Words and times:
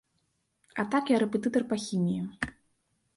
А 0.83 0.85
так 0.95 1.11
я 1.15 1.19
рэпетытар 1.23 1.63
па 1.73 1.77
хіміі. 1.85 2.25